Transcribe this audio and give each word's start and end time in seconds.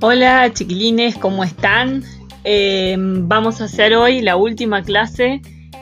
Hola 0.00 0.52
chiquilines, 0.52 1.16
¿cómo 1.16 1.44
están? 1.44 2.02
Eh, 2.44 2.96
vamos 2.98 3.60
a 3.60 3.64
hacer 3.64 3.94
hoy 3.94 4.20
la 4.20 4.36
última 4.36 4.82
clase 4.82 5.40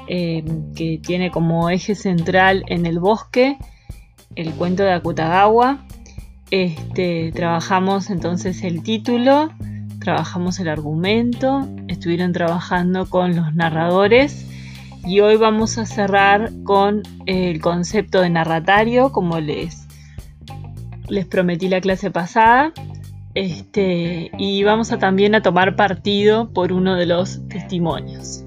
eh, 0.08 0.44
que 0.76 1.00
tiene 1.02 1.30
como 1.30 1.70
eje 1.70 1.94
central 1.94 2.64
en 2.68 2.86
el 2.86 3.00
bosque 3.00 3.58
el 4.36 4.52
cuento 4.52 4.82
de 4.84 4.92
Akutagawa. 4.92 5.84
Este, 6.50 7.32
trabajamos 7.32 8.10
entonces 8.10 8.62
el 8.62 8.82
título, 8.82 9.50
trabajamos 10.00 10.60
el 10.60 10.68
argumento, 10.68 11.66
estuvieron 11.88 12.32
trabajando 12.32 13.08
con 13.08 13.34
los 13.34 13.54
narradores 13.54 14.46
y 15.04 15.20
hoy 15.20 15.36
vamos 15.36 15.78
a 15.78 15.86
cerrar 15.86 16.50
con 16.64 17.02
el 17.26 17.60
concepto 17.60 18.20
de 18.20 18.30
narratario 18.30 19.12
como 19.12 19.40
les, 19.40 19.88
les 21.08 21.26
prometí 21.26 21.68
la 21.68 21.80
clase 21.80 22.10
pasada. 22.10 22.72
Este, 23.34 24.30
y 24.38 24.62
vamos 24.62 24.92
a 24.92 24.98
también 24.98 25.34
a 25.34 25.42
tomar 25.42 25.74
partido 25.74 26.50
por 26.50 26.72
uno 26.72 26.96
de 26.96 27.06
los 27.06 27.46
testimonios. 27.48 28.44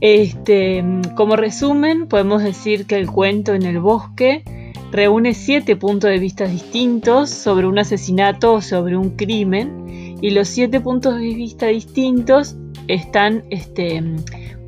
Este, 0.00 0.84
como 1.16 1.36
resumen, 1.36 2.06
podemos 2.06 2.42
decir 2.42 2.86
que 2.86 2.96
el 2.96 3.10
cuento 3.10 3.54
en 3.54 3.62
el 3.62 3.80
bosque 3.80 4.44
reúne 4.92 5.34
siete 5.34 5.74
puntos 5.74 6.10
de 6.10 6.18
vista 6.18 6.46
distintos 6.46 7.30
sobre 7.30 7.66
un 7.66 7.78
asesinato 7.78 8.54
o 8.54 8.60
sobre 8.60 8.96
un 8.96 9.16
crimen, 9.16 10.16
y 10.20 10.30
los 10.30 10.48
siete 10.48 10.80
puntos 10.80 11.16
de 11.16 11.34
vista 11.34 11.66
distintos 11.66 12.56
están 12.88 13.44
este, 13.50 14.02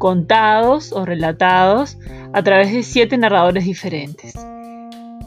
contados 0.00 0.92
o 0.92 1.04
relatados 1.04 1.98
a 2.32 2.42
través 2.42 2.72
de 2.72 2.82
siete 2.82 3.18
narradores 3.18 3.66
diferentes. 3.66 4.32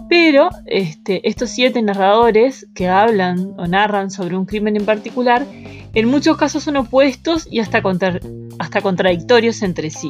Pero 0.09 0.49
este, 0.65 1.27
estos 1.29 1.51
siete 1.51 1.81
narradores 1.81 2.67
que 2.73 2.89
hablan 2.89 3.53
o 3.57 3.67
narran 3.67 4.09
sobre 4.09 4.35
un 4.35 4.45
crimen 4.45 4.75
en 4.75 4.85
particular, 4.85 5.45
en 5.93 6.07
muchos 6.09 6.37
casos 6.37 6.63
son 6.63 6.77
opuestos 6.77 7.47
y 7.49 7.59
hasta, 7.59 7.83
hasta 8.59 8.81
contradictorios 8.81 9.61
entre 9.61 9.91
sí. 9.91 10.09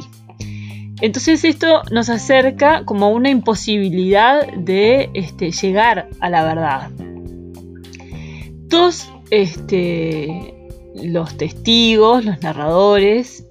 Entonces 1.01 1.43
esto 1.43 1.81
nos 1.91 2.09
acerca 2.09 2.85
como 2.85 3.09
una 3.09 3.29
imposibilidad 3.29 4.47
de 4.53 5.09
este, 5.13 5.51
llegar 5.51 6.07
a 6.21 6.29
la 6.29 6.45
verdad. 6.45 6.89
Todos 8.69 9.11
este, 9.29 10.53
los 10.95 11.35
testigos, 11.35 12.23
los 12.23 12.41
narradores, 12.41 13.45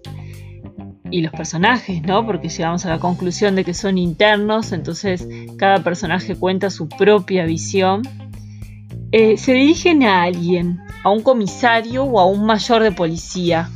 y 1.12 1.20
los 1.20 1.30
personajes, 1.30 2.02
¿no? 2.02 2.26
Porque 2.26 2.48
llegamos 2.48 2.84
a 2.86 2.90
la 2.90 2.98
conclusión 2.98 3.54
de 3.54 3.64
que 3.64 3.74
son 3.74 3.98
internos, 3.98 4.72
entonces 4.72 5.28
cada 5.58 5.84
personaje 5.84 6.34
cuenta 6.34 6.70
su 6.70 6.88
propia 6.88 7.44
visión. 7.44 8.02
Eh, 9.12 9.36
se 9.36 9.52
dirigen 9.52 10.02
a 10.02 10.22
alguien, 10.22 10.80
a 11.04 11.10
un 11.10 11.22
comisario 11.22 12.02
o 12.04 12.18
a 12.18 12.26
un 12.26 12.46
mayor 12.46 12.82
de 12.82 12.92
policía, 12.92 13.68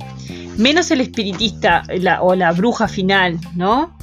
menos 0.56 0.90
el 0.90 1.02
espiritista 1.02 1.82
o 2.22 2.34
la 2.34 2.52
bruja 2.52 2.88
final, 2.88 3.38
¿no? 3.54 3.96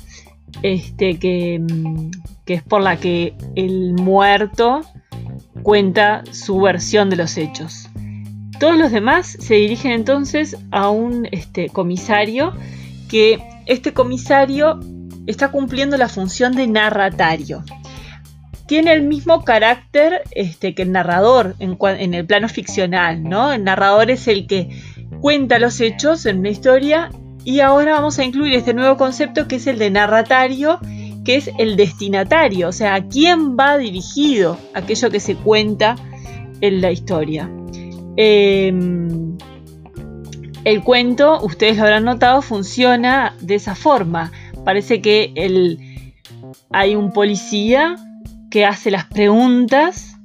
Este, 0.62 1.18
que, 1.18 1.60
mm, 1.60 2.12
que, 2.46 2.54
es 2.54 2.64
por 2.64 2.82
la 2.82 2.98
que 2.98 3.36
el 3.56 3.94
muerto 3.94 4.82
cuenta 5.64 6.24
su 6.32 6.60
versión 6.62 7.10
de 7.10 7.16
los 7.16 7.38
hechos. 7.38 7.90
Todos 8.60 8.78
los 8.78 8.92
demás 8.92 9.36
se 9.40 9.56
dirigen 9.56 9.92
entonces 9.92 10.56
a 10.72 10.90
un 10.90 11.28
este, 11.32 11.70
comisario 11.70 12.54
que 13.14 13.44
este 13.68 13.94
comisario 13.94 14.80
está 15.28 15.52
cumpliendo 15.52 15.98
la 15.98 16.10
función 16.10 16.56
de 16.56 16.66
narratario. 16.66 17.64
Tiene 18.66 18.92
el 18.92 19.04
mismo 19.04 19.44
carácter 19.44 20.24
este, 20.32 20.74
que 20.74 20.82
el 20.82 20.92
narrador 20.92 21.54
en, 21.60 22.14
el 22.16 22.26
plano 22.26 22.50
ficcional, 22.50 23.22
¿no? 23.22 23.54
El 23.54 23.66
narrador 23.66 24.10
es 24.10 24.28
el 24.28 24.48
que 24.48 24.82
cuenta 25.22 25.60
los 25.60 25.80
hechos 25.80 26.26
en 26.26 26.40
una 26.40 26.50
historia 26.50 27.12
y 27.44 27.60
ahora 27.60 27.94
vamos 27.94 28.18
a 28.18 28.24
incluir 28.24 28.56
este 28.56 28.74
nuevo 28.74 28.98
concepto 28.98 29.48
que 29.48 29.58
es 29.58 29.68
el 29.68 29.78
de 29.78 29.92
narratario, 29.92 30.80
que 31.24 31.36
es 31.36 31.52
el 31.60 31.76
destinatario, 31.76 32.70
o 32.70 32.72
sea, 32.72 32.96
a 32.96 33.08
quién 33.08 33.56
va 33.56 33.78
dirigido 33.78 34.58
aquello 34.74 35.12
que 35.12 35.20
se 35.20 35.36
cuenta 35.36 35.98
en 36.62 36.82
la 36.82 36.92
historia. 36.92 37.48
Em, 38.16 39.38
el 40.66 40.84
cuento, 40.84 41.40
ustedes 41.42 41.78
lo 41.78 41.84
habrán 41.84 42.06
notado, 42.06 42.42
funciona 42.42 43.36
de 43.42 43.56
esa 43.56 43.76
forma. 43.76 44.32
Parece 44.64 45.02
que 45.02 45.34
hay 46.72 46.96
un 46.96 47.12
policía 47.12 47.96
que 48.50 48.66
hace 48.66 48.92
las 48.92 49.06
preguntas 49.06 50.16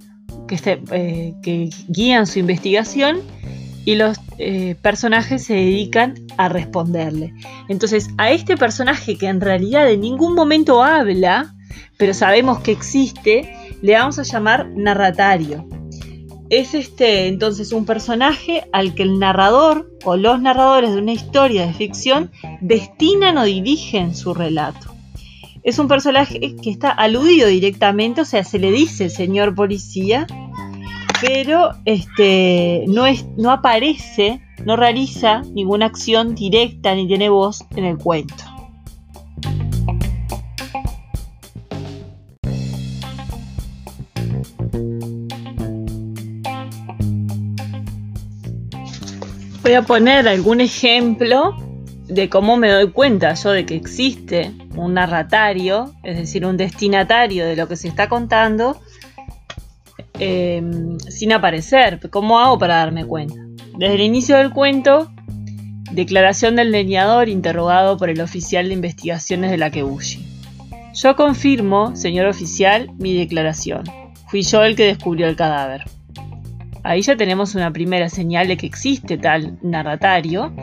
que, 0.47 0.81
eh, 0.93 1.71
guían 1.89 2.27
su 2.27 2.39
investigación 2.39 3.21
y 3.85 3.97
los 3.97 4.19
eh, 4.39 4.77
personajes 4.81 5.45
se 5.45 5.55
dedican 5.55 6.15
a 6.37 6.49
responderle. 6.49 7.33
Entonces, 7.69 8.09
a 8.19 8.31
este 8.31 8.57
personaje 8.57 9.17
que 9.17 9.29
en 9.29 9.41
realidad 9.41 9.91
en 9.91 10.03
ningún 10.03 10.35
momento 10.35 10.85
habla, 10.85 11.55
pero 11.97 12.15
sabemos 12.15 12.61
que 12.61 12.71
existe, 12.71 13.53
le 13.83 13.95
vamos 13.95 14.19
a 14.19 14.23
llamar 14.23 14.69
narratario 14.69 15.67
es 16.51 16.75
este 16.75 17.29
entonces 17.29 17.73
un 17.73 17.85
personaje 17.85 18.65
al 18.73 18.95
que 18.95 19.03
el 19.03 19.19
narrador 19.19 19.91
o 20.05 20.17
los 20.17 20.41
narradores 20.41 20.93
de 20.93 20.99
una 20.99 21.13
historia 21.13 21.67
de 21.67 21.75
ficción 21.75 22.31
destinan 22.61 23.39
o 23.39 23.45
dirigen 23.45 24.15
su 24.15 24.35
relato. 24.35 24.95
Es 25.63 25.79
un 25.79 25.89
personaje 25.89 26.57
que 26.57 26.71
está 26.71 26.91
aludido 26.91 27.49
directamente, 27.49 28.23
o 28.23 28.25
sea, 28.25 28.45
se 28.45 28.59
le 28.59 28.71
dice 28.71 29.11
señor 29.11 29.55
policía, 29.55 30.27
pero 31.21 31.73
este, 31.85 32.85
no, 32.87 33.07
es, 33.07 33.27
no 33.37 33.51
aparece, 33.51 34.41
no 34.65 34.77
realiza 34.77 35.43
ninguna 35.53 35.87
acción 35.87 36.35
directa 36.35 36.95
ni 36.95 37.07
tiene 37.07 37.29
voz 37.29 37.65
en 37.77 37.85
el 37.85 37.99
cuento. 37.99 38.58
Voy 49.69 49.75
a 49.75 49.83
poner 49.83 50.27
algún 50.27 50.63
ejemplo 50.63 51.55
de 52.07 52.31
cómo 52.31 52.57
me 52.57 52.71
doy 52.71 52.91
cuenta 52.91 53.35
yo 53.35 53.51
de 53.51 53.67
que 53.67 53.77
existe 53.77 54.51
un 54.75 54.95
narratario, 54.95 55.93
es 56.05 56.17
decir, 56.17 56.47
un 56.47 56.57
destinatario 56.57 57.45
de 57.45 57.55
lo 57.55 57.69
que 57.69 57.77
se 57.77 57.87
está 57.87 58.09
contando, 58.09 58.81
em, 60.19 60.99
sin 61.01 61.35
aparecer. 61.35 62.01
¿Cómo 62.09 62.39
hago 62.39 62.59
para 62.59 62.77
darme 62.77 63.05
cuenta? 63.05 63.35
Desde 63.77 63.97
el 63.97 64.01
inicio 64.01 64.39
del 64.39 64.55
cuento, 64.55 65.13
declaración 65.93 66.57
del 66.57 66.73
leñador 66.73 67.29
interrogado 67.29 67.99
por 67.99 68.09
el 68.09 68.23
oficial 68.23 68.69
de 68.69 68.73
investigaciones 68.73 69.51
de 69.51 69.59
la 69.59 69.71
Kebushi. 69.71 70.25
Yo 70.95 71.15
confirmo, 71.15 71.95
señor 71.95 72.25
oficial, 72.25 72.91
mi 72.97 73.15
declaración. 73.15 73.85
Fui 74.29 74.41
yo 74.41 74.65
el 74.65 74.77
que 74.77 74.87
descubrió 74.87 75.29
el 75.29 75.37
cadáver. 75.37 75.85
Ahí 76.89 77.03
ya 77.03 77.19
tenemos 77.19 77.55
una 77.55 77.71
primera 77.71 78.09
señal 78.09 78.49
de 78.49 78.57
que 78.57 78.65
existe 78.65 79.19
tal 79.19 79.59
narratario, 79.61 80.55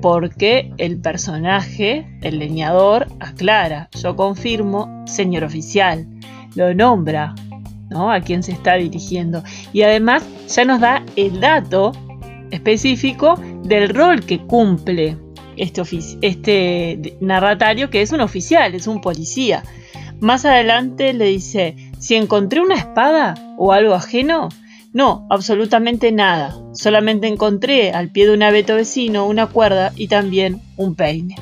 porque 0.00 0.72
el 0.78 0.96
personaje, 0.96 2.06
el 2.22 2.38
leñador, 2.38 3.08
aclara, 3.20 3.90
yo 4.00 4.16
confirmo, 4.16 5.04
señor 5.06 5.44
oficial, 5.44 6.06
lo 6.54 6.72
nombra, 6.72 7.34
¿no? 7.90 8.10
A 8.10 8.22
quién 8.22 8.42
se 8.42 8.52
está 8.52 8.76
dirigiendo. 8.76 9.42
Y 9.74 9.82
además 9.82 10.26
ya 10.48 10.64
nos 10.64 10.80
da 10.80 11.04
el 11.16 11.38
dato 11.40 11.92
específico 12.50 13.38
del 13.62 13.90
rol 13.90 14.24
que 14.24 14.38
cumple 14.38 15.18
este, 15.58 15.82
este 16.22 17.18
narratario, 17.20 17.90
que 17.90 18.00
es 18.00 18.10
un 18.10 18.22
oficial, 18.22 18.74
es 18.74 18.86
un 18.86 19.02
policía. 19.02 19.62
Más 20.18 20.46
adelante 20.46 21.12
le 21.12 21.26
dice, 21.26 21.76
si 21.98 22.14
encontré 22.14 22.62
una 22.62 22.76
espada 22.76 23.34
o 23.58 23.74
algo 23.74 23.92
ajeno, 23.92 24.48
no, 24.92 25.26
absolutamente 25.30 26.12
nada. 26.12 26.54
Solamente 26.74 27.26
encontré 27.26 27.92
al 27.92 28.10
pie 28.10 28.26
de 28.26 28.34
un 28.34 28.42
abeto 28.42 28.74
vecino 28.74 29.26
una 29.26 29.46
cuerda 29.46 29.92
y 29.96 30.08
también 30.08 30.60
un 30.76 30.94
peine. 30.94 31.36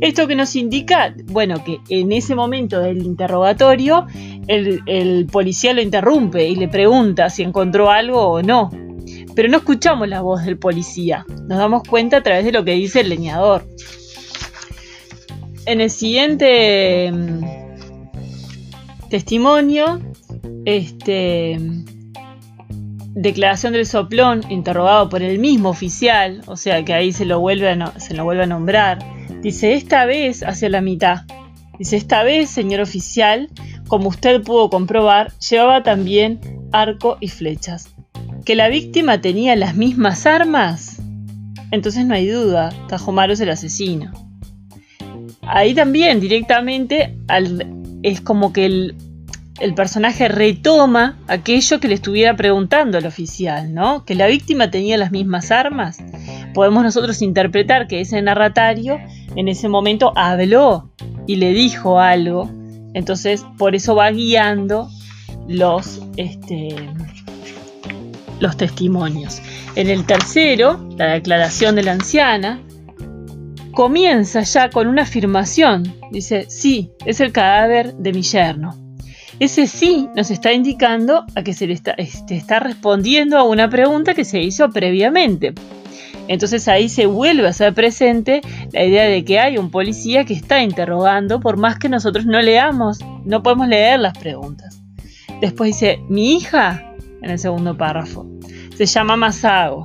Esto 0.00 0.26
que 0.26 0.34
nos 0.34 0.54
indica, 0.54 1.14
bueno, 1.26 1.64
que 1.64 1.80
en 1.88 2.12
ese 2.12 2.34
momento 2.34 2.80
del 2.80 3.02
interrogatorio, 3.02 4.06
el, 4.48 5.26
policía 5.32 5.72
lo 5.72 5.80
interrumpe 5.80 6.46
y 6.46 6.56
le 6.56 6.68
pregunta 6.68 7.30
si 7.30 7.42
encontró 7.42 7.90
algo 7.90 8.20
o 8.20 8.42
no. 8.42 8.70
Pero 9.34 9.48
no 9.48 9.58
escuchamos 9.58 10.06
la 10.08 10.20
voz 10.20 10.44
del 10.44 10.58
policía, 10.58 11.24
nos 11.48 11.58
damos 11.58 11.82
cuenta 11.88 12.18
a 12.18 12.22
través 12.22 12.44
de 12.44 12.52
lo 12.52 12.64
que 12.64 12.72
dice 12.72 13.00
el 13.00 13.08
leñador. 13.08 13.66
En 15.66 15.80
el 15.80 15.90
siguiente 15.90 17.10
mm, 17.10 17.40
testimonio, 19.08 20.00
este 20.66 21.58
declaración 23.14 23.72
del 23.72 23.86
soplón 23.86 24.42
interrogado 24.50 25.08
por 25.08 25.22
el 25.22 25.38
mismo 25.38 25.70
oficial, 25.70 26.42
o 26.46 26.56
sea 26.56 26.84
que 26.84 26.94
ahí 26.94 27.12
se 27.12 27.24
lo 27.24 27.40
vuelve 27.40 27.68
a, 27.68 27.98
se 28.00 28.14
lo 28.14 28.24
vuelve 28.24 28.42
a 28.42 28.46
nombrar, 28.46 28.98
dice 29.40 29.74
esta 29.74 30.04
vez 30.04 30.42
hacia 30.42 30.68
la 30.68 30.80
mitad. 30.80 31.22
Dice 31.78 31.96
esta 31.96 32.22
vez, 32.22 32.50
señor 32.50 32.80
oficial, 32.80 33.48
como 33.88 34.08
usted 34.08 34.42
pudo 34.42 34.70
comprobar, 34.70 35.32
llevaba 35.38 35.82
también 35.82 36.40
arco 36.72 37.16
y 37.20 37.28
flechas. 37.28 37.94
¿Que 38.44 38.54
la 38.54 38.68
víctima 38.68 39.20
tenía 39.20 39.56
las 39.56 39.74
mismas 39.74 40.24
armas? 40.26 41.02
Entonces 41.72 42.06
no 42.06 42.14
hay 42.14 42.28
duda, 42.28 42.70
Tajomaro 42.88 43.32
es 43.32 43.40
el 43.40 43.50
asesino. 43.50 44.12
Ahí 45.42 45.74
también 45.74 46.20
directamente 46.20 47.16
es 48.02 48.20
como 48.20 48.52
que 48.52 48.66
el, 48.66 48.94
el 49.60 49.74
personaje 49.74 50.28
retoma 50.28 51.16
aquello 51.28 51.78
que 51.78 51.88
le 51.88 51.94
estuviera 51.94 52.34
preguntando 52.36 52.98
al 52.98 53.06
oficial, 53.06 53.72
¿no? 53.72 54.04
Que 54.04 54.14
la 54.14 54.26
víctima 54.26 54.70
tenía 54.70 54.96
las 54.96 55.12
mismas 55.12 55.50
armas. 55.50 55.98
Podemos 56.54 56.82
nosotros 56.82 57.22
interpretar 57.22 57.86
que 57.86 58.00
ese 58.00 58.20
narratario 58.20 58.98
en 59.36 59.48
ese 59.48 59.68
momento 59.68 60.12
habló 60.16 60.90
y 61.26 61.36
le 61.36 61.52
dijo 61.52 62.00
algo. 62.00 62.50
Entonces, 62.94 63.44
por 63.58 63.74
eso 63.74 63.94
va 63.94 64.10
guiando 64.10 64.88
los, 65.46 66.02
este, 66.16 66.74
los 68.40 68.56
testimonios. 68.56 69.40
En 69.76 69.88
el 69.88 70.04
tercero, 70.04 70.88
la 70.96 71.12
declaración 71.12 71.76
de 71.76 71.82
la 71.84 71.92
anciana, 71.92 72.60
comienza 73.72 74.42
ya 74.42 74.70
con 74.70 74.88
una 74.88 75.02
afirmación. 75.02 75.94
Dice, 76.10 76.46
sí, 76.48 76.90
es 77.04 77.20
el 77.20 77.32
cadáver 77.32 77.94
de 77.94 78.12
mi 78.12 78.22
yerno. 78.22 78.83
Ese 79.40 79.66
sí 79.66 80.08
nos 80.14 80.30
está 80.30 80.52
indicando 80.52 81.24
a 81.34 81.42
que 81.42 81.54
se 81.54 81.66
le 81.66 81.74
está, 81.74 81.92
este, 81.92 82.36
está 82.36 82.60
respondiendo 82.60 83.36
a 83.36 83.42
una 83.42 83.68
pregunta 83.68 84.14
que 84.14 84.24
se 84.24 84.40
hizo 84.40 84.70
previamente. 84.70 85.54
Entonces 86.28 86.68
ahí 86.68 86.88
se 86.88 87.06
vuelve 87.06 87.46
a 87.46 87.52
ser 87.52 87.74
presente 87.74 88.40
la 88.72 88.84
idea 88.84 89.04
de 89.04 89.24
que 89.24 89.40
hay 89.40 89.58
un 89.58 89.70
policía 89.70 90.24
que 90.24 90.34
está 90.34 90.62
interrogando 90.62 91.40
por 91.40 91.56
más 91.56 91.78
que 91.78 91.88
nosotros 91.88 92.24
no 92.24 92.40
leamos, 92.40 92.98
no 93.24 93.42
podemos 93.42 93.68
leer 93.68 94.00
las 94.00 94.16
preguntas. 94.16 94.80
Después 95.40 95.68
dice, 95.68 95.98
mi 96.08 96.36
hija, 96.36 96.94
en 97.20 97.30
el 97.30 97.38
segundo 97.38 97.76
párrafo, 97.76 98.26
se 98.76 98.86
llama 98.86 99.16
Masago. 99.16 99.84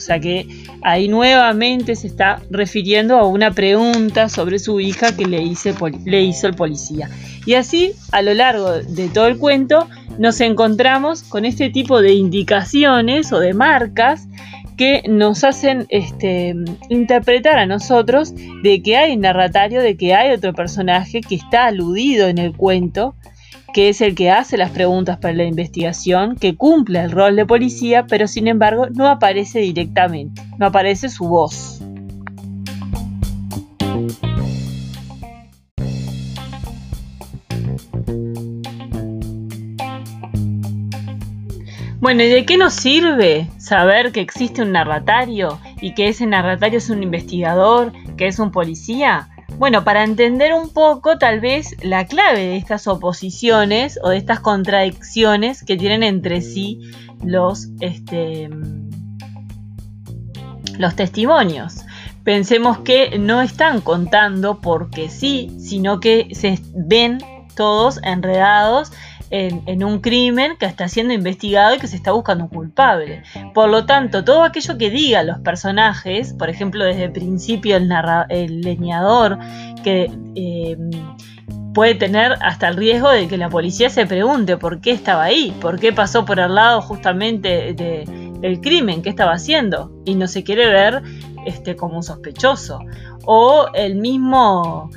O 0.00 0.02
sea 0.02 0.18
que 0.18 0.46
ahí 0.80 1.08
nuevamente 1.08 1.94
se 1.94 2.06
está 2.06 2.40
refiriendo 2.48 3.18
a 3.18 3.26
una 3.26 3.50
pregunta 3.50 4.30
sobre 4.30 4.58
su 4.58 4.80
hija 4.80 5.14
que 5.14 5.26
le, 5.26 5.44
le 6.06 6.22
hizo 6.22 6.46
el 6.46 6.54
policía. 6.54 7.10
Y 7.44 7.52
así, 7.52 7.92
a 8.12 8.22
lo 8.22 8.32
largo 8.32 8.72
de 8.72 9.08
todo 9.08 9.26
el 9.26 9.36
cuento, 9.36 9.88
nos 10.18 10.40
encontramos 10.40 11.22
con 11.22 11.44
este 11.44 11.68
tipo 11.68 12.00
de 12.00 12.14
indicaciones 12.14 13.30
o 13.30 13.40
de 13.40 13.52
marcas 13.52 14.26
que 14.78 15.02
nos 15.06 15.44
hacen 15.44 15.84
este, 15.90 16.54
interpretar 16.88 17.58
a 17.58 17.66
nosotros 17.66 18.32
de 18.62 18.82
que 18.82 18.96
hay 18.96 19.18
narratario, 19.18 19.82
de 19.82 19.98
que 19.98 20.14
hay 20.14 20.32
otro 20.32 20.54
personaje 20.54 21.20
que 21.20 21.34
está 21.34 21.66
aludido 21.66 22.28
en 22.28 22.38
el 22.38 22.56
cuento, 22.56 23.14
que 23.72 23.88
es 23.88 24.00
el 24.00 24.14
que 24.14 24.30
hace 24.30 24.56
las 24.56 24.70
preguntas 24.70 25.18
para 25.18 25.34
la 25.34 25.44
investigación, 25.44 26.36
que 26.36 26.56
cumple 26.56 27.00
el 27.00 27.10
rol 27.10 27.36
de 27.36 27.46
policía, 27.46 28.06
pero 28.06 28.26
sin 28.26 28.48
embargo 28.48 28.86
no 28.90 29.08
aparece 29.08 29.60
directamente, 29.60 30.42
no 30.58 30.66
aparece 30.66 31.08
su 31.08 31.28
voz. 31.28 31.80
Bueno, 42.00 42.22
¿y 42.22 42.28
de 42.28 42.46
qué 42.46 42.56
nos 42.56 42.74
sirve 42.74 43.48
saber 43.58 44.10
que 44.10 44.20
existe 44.20 44.62
un 44.62 44.72
narratario 44.72 45.60
y 45.80 45.94
que 45.94 46.08
ese 46.08 46.26
narratario 46.26 46.78
es 46.78 46.88
un 46.88 47.02
investigador, 47.02 47.92
que 48.16 48.26
es 48.26 48.38
un 48.38 48.50
policía? 48.50 49.28
Bueno, 49.58 49.84
para 49.84 50.04
entender 50.04 50.54
un 50.54 50.70
poco 50.70 51.18
tal 51.18 51.40
vez 51.40 51.76
la 51.82 52.06
clave 52.06 52.40
de 52.40 52.56
estas 52.56 52.86
oposiciones 52.86 53.98
o 54.02 54.08
de 54.08 54.16
estas 54.16 54.40
contradicciones 54.40 55.62
que 55.62 55.76
tienen 55.76 56.02
entre 56.02 56.40
sí 56.40 56.80
los, 57.22 57.68
este, 57.80 58.48
los 60.78 60.96
testimonios. 60.96 61.84
Pensemos 62.24 62.78
que 62.78 63.18
no 63.18 63.40
están 63.42 63.80
contando 63.80 64.60
porque 64.60 65.08
sí, 65.08 65.56
sino 65.58 66.00
que 66.00 66.28
se 66.34 66.58
ven 66.74 67.18
todos 67.54 68.00
enredados 68.02 68.92
en, 69.30 69.84
un 69.84 70.00
crimen 70.00 70.56
que 70.58 70.66
está 70.66 70.88
siendo 70.88 71.14
investigado 71.14 71.74
y 71.74 71.78
que 71.78 71.86
se 71.86 71.96
está 71.96 72.12
buscando 72.12 72.44
un 72.44 72.50
culpable. 72.50 73.22
Por 73.54 73.68
lo 73.68 73.86
tanto, 73.86 74.24
todo 74.24 74.42
aquello 74.42 74.76
que 74.76 74.90
digan 74.90 75.28
los 75.28 75.38
personajes, 75.38 76.32
por 76.32 76.50
ejemplo, 76.50 76.84
desde 76.84 77.04
el 77.04 77.12
principio 77.12 77.76
el, 77.76 77.90
el 78.28 78.60
leñador, 78.60 79.38
que 79.84 80.10
eh, 80.34 80.76
puede 81.72 81.94
tener 81.94 82.36
hasta 82.40 82.68
el 82.68 82.76
riesgo 82.76 83.10
de 83.10 83.28
que 83.28 83.36
la 83.36 83.48
policía 83.48 83.90
se 83.90 84.06
pregunte 84.06 84.56
por 84.56 84.80
qué 84.80 84.90
estaba 84.90 85.24
ahí, 85.24 85.54
por 85.60 85.78
qué 85.78 85.92
pasó 85.92 86.24
por 86.24 86.40
al 86.40 86.56
lado 86.56 86.82
justamente 86.82 87.74
del 87.74 88.60
crimen, 88.60 89.02
qué 89.02 89.10
estaba 89.10 89.32
haciendo, 89.32 89.92
y 90.04 90.14
no 90.16 90.26
se 90.26 90.42
quiere 90.42 90.66
ver 90.66 91.02
este, 91.46 91.76
como 91.76 91.96
un 91.96 92.02
sospechoso. 92.02 92.80
O 93.24 93.66
el 93.74 93.96
mismo 93.96 94.90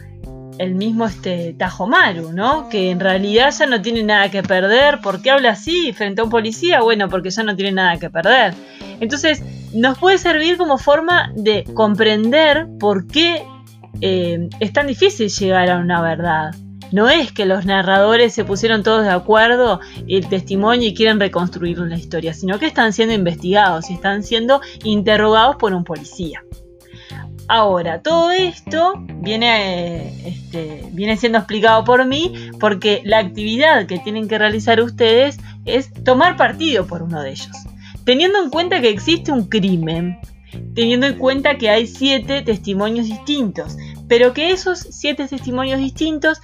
el 0.58 0.76
mismo 0.76 1.06
este 1.06 1.54
Tajomaru, 1.58 2.32
¿no? 2.32 2.70
Que 2.70 2.92
en 2.92 3.00
realidad 3.00 3.54
ya 3.58 3.66
no 3.66 3.82
tiene 3.82 4.04
nada 4.04 4.30
que 4.30 4.44
perder. 4.44 5.02
¿Por 5.02 5.22
qué 5.22 5.32
habla 5.32 5.52
así 5.52 5.94
frente 5.94 6.22
a 6.22 6.24
un 6.24 6.30
policía? 6.30 6.82
Bueno, 6.82 7.10
porque 7.10 7.30
ya 7.30 7.44
no 7.44 7.56
tiene 7.56 7.72
nada 7.72 7.98
que 7.98 8.10
perder. 8.10 8.54
Entonces, 9.00 9.42
nos 9.74 9.98
puede 9.98 10.18
servir 10.18 10.58
como 10.58 10.78
forma 10.78 11.32
de 11.36 11.64
comprender 11.74 12.68
por 12.80 13.08
qué 13.08 13.44
eh, 14.02 14.50
es 14.60 14.74
tan 14.74 14.88
difícil 14.88 15.30
llegar 15.30 15.70
a 15.70 15.78
una 15.78 16.02
verdad. 16.02 16.56
No 16.92 17.10
es 17.10 17.32
que 17.32 17.46
los 17.46 17.66
narradores 17.66 18.36
se 18.36 18.46
pusieron 18.46 18.84
todos 18.84 19.04
de 19.04 19.10
acuerdo 19.10 19.80
el 20.08 20.28
testimonio 20.30 20.90
y 20.90 20.94
quieren 20.94 21.20
reconstruir 21.20 21.80
la 21.80 21.98
historia, 21.98 22.36
sino 22.36 22.60
que 22.60 22.68
están 22.68 22.94
siendo 22.94 23.16
investigados 23.16 23.90
y 23.90 23.96
están 23.96 24.22
siendo 24.22 24.62
interrogados 24.84 25.56
por 25.56 25.74
un 25.74 25.84
policía. 25.84 26.44
Ahora, 27.48 28.02
todo 28.02 28.32
esto 28.32 28.94
viene, 28.98 30.28
este, 30.28 30.86
viene 30.92 31.18
siendo 31.18 31.40
explicado 31.40 31.84
por 31.84 32.06
mí 32.06 32.52
porque 32.60 33.02
la 33.04 33.20
actividad 33.20 33.86
que 33.86 34.00
tienen 34.00 34.28
que 34.28 34.38
realizar 34.38 34.82
ustedes 34.82 35.38
es 35.66 35.92
tomar 36.04 36.38
partido 36.38 36.88
por 36.88 37.04
uno 37.04 37.22
de 37.22 37.32
ellos. 37.32 37.56
Teniendo 38.06 38.42
en 38.42 38.50
cuenta 38.50 38.82
que 38.82 38.90
existe 38.90 39.32
un 39.32 39.48
crimen, 39.48 40.20
teniendo 40.74 41.08
en 41.08 41.18
cuenta 41.18 41.58
que 41.58 41.70
hay 41.70 41.88
siete 41.88 42.42
testimonios 42.42 43.08
distintos, 43.08 43.78
pero 44.08 44.34
que 44.34 44.52
esos 44.52 44.80
siete 44.80 45.28
testimonios 45.28 45.80
distintos 45.80 46.42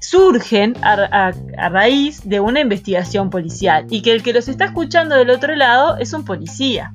surgen 0.00 0.74
a, 0.82 1.32
raíz 1.70 2.28
de 2.28 2.40
una 2.40 2.60
investigación 2.60 3.30
policial 3.30 3.86
y 3.90 4.02
que 4.02 4.12
el 4.12 4.22
que 4.22 4.32
los 4.32 4.48
está 4.48 4.66
escuchando 4.66 5.16
del 5.16 5.30
otro 5.30 5.54
lado 5.54 5.96
es 5.98 6.12
un 6.12 6.24
policía. 6.24 6.94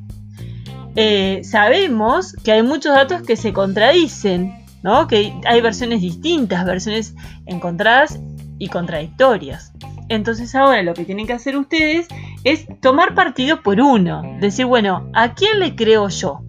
Eh, 1.00 1.44
sabemos 1.44 2.34
que 2.44 2.52
hay 2.52 2.64
muchos 2.64 2.92
datos 2.96 3.22
que 3.22 3.36
se 3.36 3.54
contradicen, 3.54 4.66
¿no? 4.82 5.08
que 5.08 5.32
hay 5.46 5.62
versiones 5.62 6.02
distintas, 6.02 6.66
versiones 6.66 7.14
encontradas 7.46 8.20
y 8.58 8.68
contradictorias. 8.70 9.74
Entonces 10.10 10.56
ahora 10.56 10.82
lo 10.82 10.96
que 10.96 11.06
tienen 11.06 11.28
que 11.28 11.34
hacer 11.34 11.56
ustedes 11.56 12.08
es 12.44 12.66
tomar 12.82 13.14
partido 13.14 13.62
por 13.62 13.80
uno, 13.80 14.24
decir, 14.40 14.66
bueno, 14.66 15.08
¿a 15.14 15.36
quién 15.36 15.60
le 15.60 15.76
creo 15.76 16.10
yo? 16.10 16.42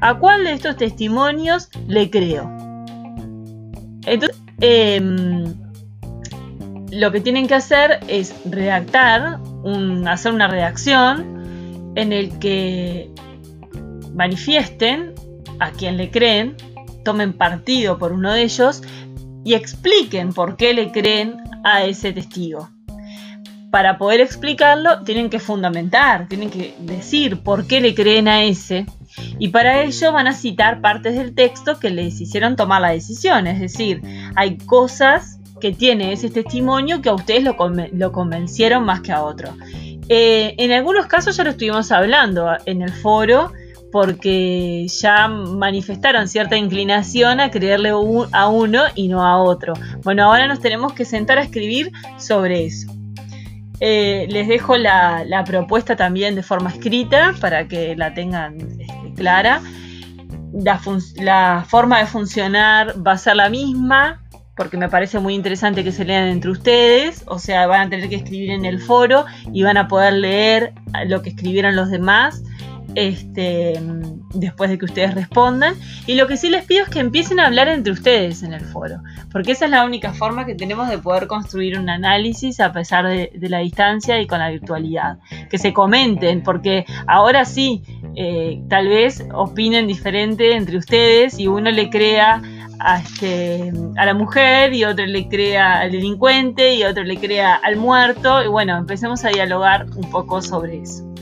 ¿A 0.00 0.14
cuál 0.14 0.44
de 0.44 0.52
estos 0.52 0.78
testimonios 0.78 1.68
le 1.86 2.08
creo? 2.08 2.50
Entonces, 4.06 4.40
em, 4.62 5.52
lo 6.92 7.12
que 7.12 7.20
tienen 7.20 7.46
que 7.46 7.56
hacer 7.56 8.00
es 8.08 8.34
redactar, 8.46 9.38
hacer 10.06 10.32
una 10.32 10.48
redacción 10.48 11.92
en 11.94 12.14
el 12.14 12.38
que 12.38 13.10
manifiesten 14.16 15.14
a 15.60 15.70
quien 15.70 15.96
le 15.96 16.10
creen, 16.10 16.56
tomen 17.04 17.32
partido 17.34 17.98
por 17.98 18.12
uno 18.12 18.32
de 18.32 18.42
ellos 18.42 18.82
y 19.44 19.54
expliquen 19.54 20.32
por 20.32 20.56
qué 20.56 20.74
le 20.74 20.90
creen 20.90 21.36
a 21.62 21.84
ese 21.84 22.12
testigo. 22.12 22.68
Para 23.70 23.98
poder 23.98 24.20
explicarlo, 24.20 25.02
tienen 25.02 25.28
que 25.28 25.38
fundamentar, 25.38 26.28
tienen 26.28 26.50
que 26.50 26.74
decir 26.80 27.40
por 27.42 27.66
qué 27.66 27.80
le 27.80 27.94
creen 27.94 28.26
a 28.26 28.42
ese. 28.42 28.86
Y 29.38 29.48
para 29.48 29.82
ello 29.82 30.12
van 30.12 30.26
a 30.26 30.32
citar 30.32 30.80
partes 30.80 31.14
del 31.14 31.34
texto 31.34 31.78
que 31.78 31.90
les 31.90 32.20
hicieron 32.20 32.56
tomar 32.56 32.80
la 32.80 32.90
decisión. 32.90 33.46
Es 33.46 33.60
decir, 33.60 34.02
hay 34.34 34.56
cosas 34.56 35.38
que 35.60 35.72
tiene 35.72 36.12
ese 36.12 36.30
testimonio 36.30 37.02
que 37.02 37.08
a 37.08 37.14
ustedes 37.14 37.44
lo, 37.44 38.12
convencieron 38.12 38.84
más 38.84 39.00
que 39.00 39.12
a 39.12 39.22
otro. 39.22 39.54
Eh, 40.08 40.54
en 40.58 40.72
algunos 40.72 41.06
casos 41.06 41.36
ya 41.36 41.44
lo 41.44 41.50
estuvimos 41.50 41.90
hablando 41.92 42.48
en 42.64 42.82
el 42.82 42.92
foro 42.92 43.52
porque 43.92 44.86
ya 44.88 45.28
manifestaron 45.28 46.28
cierta 46.28 46.56
inclinación 46.56 47.40
a 47.40 47.50
creerle 47.50 47.90
a 47.90 48.48
uno 48.48 48.82
y 48.94 49.08
no 49.08 49.24
a 49.24 49.42
otro. 49.42 49.74
Bueno, 50.02 50.24
ahora 50.24 50.46
nos 50.46 50.60
tenemos 50.60 50.92
que 50.92 51.04
sentar 51.04 51.38
a 51.38 51.42
escribir 51.42 51.92
sobre 52.18 52.66
eso. 52.66 52.92
Eh, 53.80 54.26
les 54.30 54.48
dejo 54.48 54.76
la, 54.76 55.44
propuesta 55.46 55.96
también 55.96 56.34
de 56.34 56.42
forma 56.42 56.70
escrita 56.70 57.34
para 57.40 57.68
que 57.68 57.94
la 57.96 58.14
tengan 58.14 58.60
este, 58.60 58.86
clara. 59.14 59.60
La, 60.52 60.80
la, 61.16 61.64
forma 61.68 61.98
de 61.98 62.06
funcionar 62.06 62.94
va 63.06 63.12
a 63.12 63.18
ser 63.18 63.36
la 63.36 63.50
misma 63.50 64.22
porque 64.56 64.78
me 64.78 64.88
parece 64.88 65.18
muy 65.18 65.34
interesante 65.34 65.84
que 65.84 65.92
se 65.92 66.06
lean 66.06 66.28
entre 66.28 66.50
ustedes, 66.50 67.24
o 67.26 67.38
sea, 67.38 67.66
van 67.66 67.88
a 67.88 67.90
tener 67.90 68.08
que 68.08 68.16
escribir 68.16 68.50
en 68.50 68.64
el 68.64 68.80
foro 68.80 69.26
y 69.52 69.62
van 69.62 69.76
a 69.76 69.86
poder 69.86 70.14
leer 70.14 70.72
lo 71.08 71.20
que 71.20 71.28
escribieron 71.28 71.76
los 71.76 71.90
demás 71.90 72.42
este, 72.96 73.78
después 74.34 74.70
de 74.70 74.78
que 74.78 74.86
ustedes 74.86 75.14
respondan. 75.14 75.74
Y 76.06 76.14
lo 76.14 76.26
que 76.26 76.36
sí 76.36 76.48
les 76.48 76.64
pido 76.64 76.82
es 76.82 76.88
que 76.88 76.98
empiecen 76.98 77.38
a 77.38 77.46
hablar 77.46 77.68
entre 77.68 77.92
ustedes 77.92 78.42
en 78.42 78.52
el 78.52 78.62
foro, 78.62 79.02
porque 79.30 79.52
esa 79.52 79.66
es 79.66 79.70
la 79.70 79.84
única 79.84 80.12
forma 80.12 80.46
que 80.46 80.54
tenemos 80.54 80.88
de 80.88 80.98
poder 80.98 81.26
construir 81.26 81.78
un 81.78 81.88
análisis 81.88 82.58
a 82.58 82.72
pesar 82.72 83.06
de, 83.06 83.30
la 83.48 83.58
distancia 83.58 84.20
y 84.20 84.26
con 84.26 84.40
la 84.40 84.50
virtualidad. 84.50 85.18
Que 85.50 85.58
se 85.58 85.72
comenten, 85.72 86.42
porque 86.42 86.86
ahora 87.06 87.44
sí, 87.44 87.84
eh, 88.16 88.60
tal 88.68 88.88
vez 88.88 89.22
opinen 89.32 89.86
diferente 89.86 90.56
entre 90.56 90.78
ustedes 90.78 91.38
y 91.38 91.46
uno 91.46 91.70
le 91.70 91.90
crea 91.90 92.42
a, 92.78 92.98
este, 92.98 93.72
a 93.96 94.06
la 94.06 94.14
mujer 94.14 94.72
y 94.72 94.84
otro 94.84 95.06
le 95.06 95.28
crea 95.28 95.80
al 95.80 95.92
delincuente 95.92 96.74
y 96.74 96.84
otro 96.84 97.04
le 97.04 97.18
crea 97.18 97.54
al 97.56 97.76
muerto. 97.76 98.42
Y 98.42 98.48
bueno, 98.48 98.76
empecemos 98.78 99.24
a 99.24 99.28
dialogar 99.28 99.86
un 99.96 100.10
poco 100.10 100.40
sobre 100.40 100.80
eso. 100.80 101.15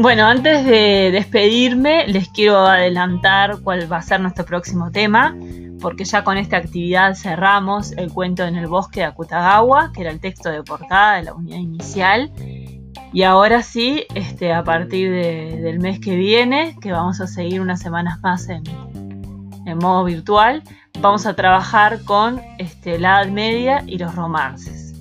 Bueno, 0.00 0.26
antes 0.26 0.64
de 0.64 1.10
despedirme, 1.10 2.06
les 2.06 2.28
quiero 2.28 2.58
adelantar 2.58 3.60
cuál 3.62 3.90
va 3.90 3.96
a 3.96 4.02
ser 4.02 4.20
nuestro 4.20 4.44
próximo 4.44 4.92
tema 4.92 5.36
porque 5.80 6.04
ya 6.04 6.24
con 6.24 6.36
esta 6.36 6.56
actividad 6.56 7.14
cerramos 7.14 7.92
el 7.92 8.12
cuento 8.12 8.44
en 8.44 8.56
el 8.56 8.66
bosque 8.66 9.00
de 9.00 9.06
Akutagawa, 9.06 9.92
que 9.92 10.02
era 10.02 10.10
el 10.10 10.20
texto 10.20 10.50
de 10.50 10.62
portada 10.62 11.16
de 11.16 11.24
la 11.24 11.34
unidad 11.34 11.58
inicial. 11.58 12.30
Y 13.12 13.22
ahora 13.22 13.62
sí, 13.62 14.04
este, 14.14 14.52
a 14.52 14.62
partir 14.64 15.10
del 15.10 15.80
mes 15.80 16.00
que 16.00 16.14
viene, 16.16 16.76
que 16.80 16.92
vamos 16.92 17.20
a 17.20 17.26
seguir 17.26 17.60
unas 17.60 17.80
semanas 17.80 18.20
más 18.20 18.48
en, 18.48 18.62
modo 19.82 20.04
virtual, 20.04 20.62
vamos 21.00 21.26
a 21.26 21.34
trabajar 21.34 22.02
con 22.04 22.40
este, 22.58 22.98
la 22.98 23.22
Edad 23.22 23.32
Media 23.32 23.84
y 23.86 23.98
los 23.98 24.14
romances. 24.14 24.94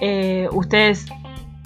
Eh, 0.00 0.48
ustedes 0.52 1.06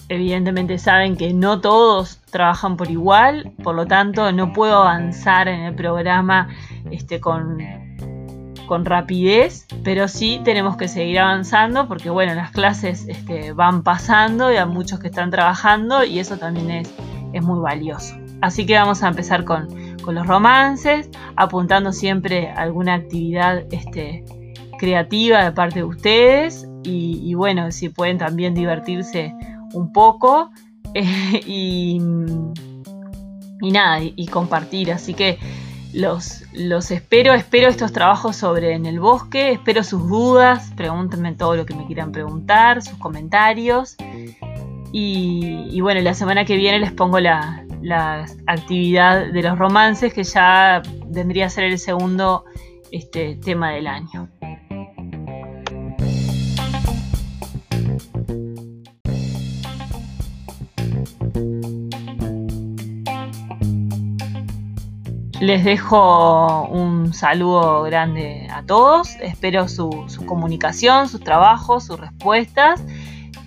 evidentemente 0.08 0.78
saben 0.78 1.16
que 1.16 1.32
no 1.32 1.60
todos 1.60 2.18
trabajan 2.30 2.76
por 2.76 2.90
igual, 2.90 3.52
por 3.62 3.74
lo 3.74 3.86
tanto 3.86 4.32
no 4.32 4.52
puedo 4.52 4.78
avanzar 4.78 5.48
en 5.48 5.60
el 5.60 5.74
programa 5.74 6.48
este, 6.90 7.20
con 7.20 7.58
con 8.66 8.84
rapidez, 8.84 9.66
pero 9.82 10.08
sí 10.08 10.40
tenemos 10.44 10.76
que 10.76 10.88
seguir 10.88 11.18
avanzando 11.18 11.86
porque 11.86 12.10
bueno, 12.10 12.34
las 12.34 12.50
clases 12.50 13.06
este, 13.08 13.52
van 13.52 13.82
pasando 13.82 14.52
y 14.52 14.56
hay 14.56 14.66
muchos 14.66 15.00
que 15.00 15.08
están 15.08 15.30
trabajando 15.30 16.04
y 16.04 16.18
eso 16.18 16.38
también 16.38 16.70
es, 16.70 16.94
es 17.32 17.42
muy 17.42 17.60
valioso. 17.60 18.14
Así 18.40 18.66
que 18.66 18.74
vamos 18.74 19.02
a 19.02 19.08
empezar 19.08 19.44
con, 19.44 19.68
los 20.06 20.26
romances, 20.26 21.08
apuntando 21.34 21.90
siempre 21.90 22.50
alguna 22.50 22.92
actividad 22.92 23.64
este, 23.72 24.22
creativa 24.78 25.42
de 25.42 25.52
parte 25.52 25.78
de 25.78 25.84
ustedes 25.84 26.68
y, 26.82 27.32
bueno, 27.32 27.72
si 27.72 27.88
pueden 27.88 28.18
también 28.18 28.52
divertirse 28.52 29.34
un 29.74 29.92
poco 29.92 30.50
y, 30.94 32.00
y 33.60 33.70
nada, 33.70 34.00
y 34.00 34.26
compartir. 34.26 34.92
Así 34.92 35.12
que 35.14 35.38
los, 35.94 36.42
los 36.52 36.90
espero, 36.90 37.32
espero 37.34 37.68
estos 37.68 37.92
trabajos 37.92 38.36
sobre 38.36 38.74
en 38.74 38.84
el 38.84 38.98
bosque, 38.98 39.52
espero 39.52 39.84
sus 39.84 40.08
dudas, 40.08 40.72
pregúntenme 40.76 41.32
todo 41.34 41.54
lo 41.54 41.64
que 41.64 41.74
me 41.74 41.86
quieran 41.86 42.10
preguntar, 42.10 42.82
sus 42.82 42.98
comentarios. 42.98 43.96
Y, 44.96 45.80
bueno, 45.80 46.00
la 46.02 46.14
semana 46.14 46.44
que 46.44 46.56
viene 46.56 46.78
les 46.78 46.92
pongo 46.92 47.18
la, 47.18 47.64
la, 47.82 48.26
actividad 48.46 49.32
de 49.32 49.42
los 49.42 49.58
romances, 49.58 50.14
que 50.14 50.22
ya 50.22 50.82
vendría 51.08 51.46
a 51.46 51.48
ser 51.48 51.64
el 51.64 51.80
segundo 51.80 52.44
este, 52.92 53.34
tema 53.34 53.70
del 53.72 53.88
año. 53.88 54.28
Les 65.40 65.64
dejo 65.64 66.66
un 66.68 67.12
saludo 67.12 67.82
grande 67.82 68.46
a 68.50 68.62
todos. 68.62 69.16
Espero 69.20 69.68
su, 69.68 70.06
comunicación, 70.26 71.08
sus 71.08 71.20
trabajos, 71.20 71.84
sus 71.84 71.98
respuestas. 71.98 72.82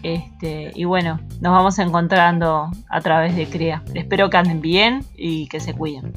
Este, 0.04 0.72
y 0.76 0.84
bueno, 0.84 1.20
nos 1.42 1.54
vamos 1.54 1.80
encontrando 1.80 2.70
a 2.90 3.02
través 3.02 3.36
de 3.36 3.48
CREA. 3.48 3.84
Espero 3.94 4.30
que 4.30 4.38
anden 4.38 4.62
bien 4.62 5.06
y 5.16 5.48
que 5.48 5.60
se 5.60 5.74
cuiden. 5.74 6.14